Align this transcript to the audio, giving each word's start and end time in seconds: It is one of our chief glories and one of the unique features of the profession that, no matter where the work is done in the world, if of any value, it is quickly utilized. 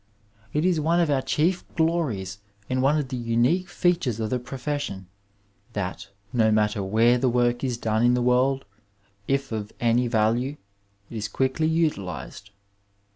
It 0.51 0.65
is 0.65 0.79
one 0.79 0.99
of 0.99 1.11
our 1.11 1.21
chief 1.21 1.63
glories 1.75 2.39
and 2.67 2.81
one 2.81 2.97
of 2.97 3.09
the 3.09 3.17
unique 3.17 3.69
features 3.69 4.19
of 4.19 4.31
the 4.31 4.39
profession 4.39 5.05
that, 5.73 6.07
no 6.33 6.51
matter 6.51 6.81
where 6.81 7.19
the 7.19 7.29
work 7.29 7.63
is 7.63 7.77
done 7.77 8.03
in 8.03 8.15
the 8.15 8.21
world, 8.23 8.65
if 9.27 9.51
of 9.51 9.71
any 9.79 10.07
value, 10.07 10.57
it 11.11 11.17
is 11.17 11.27
quickly 11.27 11.67
utilized. 11.67 12.49